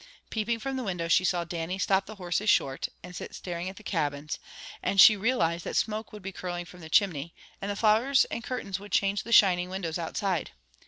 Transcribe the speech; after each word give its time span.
Peeping 0.31 0.57
from 0.57 0.77
the 0.77 0.83
window, 0.83 1.07
she 1.07 1.23
saw 1.23 1.43
Dannie 1.43 1.77
stop 1.77 2.07
the 2.07 2.15
horses 2.15 2.49
short, 2.49 2.87
and 3.03 3.15
sit 3.15 3.35
staring 3.35 3.69
at 3.69 3.75
the 3.75 3.83
cabins, 3.83 4.39
and 4.81 4.99
she 4.99 5.15
realized 5.15 5.63
that 5.63 5.75
smoke 5.77 6.11
would 6.11 6.23
be 6.23 6.31
curling 6.31 6.65
from 6.65 6.79
the 6.81 6.89
chimney, 6.89 7.35
and 7.61 7.69
the 7.69 7.75
flowers 7.75 8.25
and 8.31 8.43
curtains 8.43 8.79
would 8.79 8.91
change 8.91 9.21
the 9.21 9.31
shining 9.31 9.69
windows 9.69 9.99
outside. 9.99 10.53